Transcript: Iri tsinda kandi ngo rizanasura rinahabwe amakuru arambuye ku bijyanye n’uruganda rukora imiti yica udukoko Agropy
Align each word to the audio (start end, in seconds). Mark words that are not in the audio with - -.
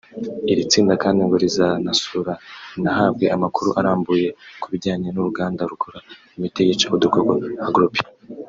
Iri 0.51 0.63
tsinda 0.69 0.93
kandi 1.03 1.19
ngo 1.25 1.35
rizanasura 1.43 2.33
rinahabwe 2.73 3.25
amakuru 3.35 3.69
arambuye 3.79 4.27
ku 4.61 4.67
bijyanye 4.71 5.07
n’uruganda 5.11 5.61
rukora 5.71 5.99
imiti 6.35 6.59
yica 6.67 6.87
udukoko 6.95 7.31
Agropy 7.67 8.01